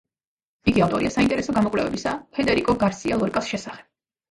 [0.71, 3.89] იგი ავტორია საინტერესო გამოკვლევებისა ფედერიკო გარსია ლორკას შესახებ.